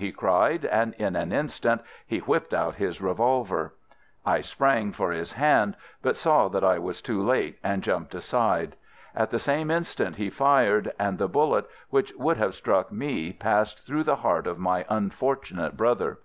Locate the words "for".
4.90-5.12